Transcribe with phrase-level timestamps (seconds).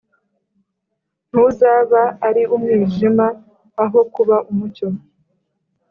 [1.29, 3.25] ntuzaba ari umwijima
[3.83, 4.87] aho kuba umucyo,